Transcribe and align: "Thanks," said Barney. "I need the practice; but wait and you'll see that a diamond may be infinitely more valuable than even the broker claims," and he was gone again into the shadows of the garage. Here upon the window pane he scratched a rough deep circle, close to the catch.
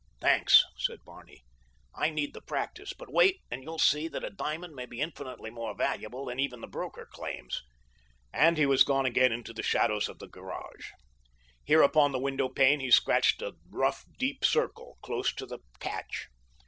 "Thanks," 0.19 0.63
said 0.79 1.05
Barney. 1.05 1.43
"I 1.93 2.09
need 2.09 2.33
the 2.33 2.41
practice; 2.41 2.91
but 2.91 3.13
wait 3.13 3.41
and 3.51 3.61
you'll 3.61 3.77
see 3.77 4.07
that 4.07 4.23
a 4.23 4.31
diamond 4.31 4.73
may 4.75 4.87
be 4.87 4.99
infinitely 4.99 5.51
more 5.51 5.75
valuable 5.75 6.25
than 6.25 6.39
even 6.39 6.59
the 6.59 6.65
broker 6.67 7.05
claims," 7.11 7.61
and 8.33 8.57
he 8.57 8.65
was 8.65 8.81
gone 8.83 9.05
again 9.05 9.31
into 9.31 9.53
the 9.53 9.61
shadows 9.61 10.09
of 10.09 10.17
the 10.17 10.27
garage. 10.27 10.87
Here 11.63 11.83
upon 11.83 12.13
the 12.13 12.17
window 12.19 12.49
pane 12.49 12.79
he 12.79 12.89
scratched 12.89 13.43
a 13.43 13.53
rough 13.69 14.03
deep 14.17 14.43
circle, 14.43 14.97
close 15.03 15.31
to 15.35 15.45
the 15.45 15.59
catch. 15.77 16.29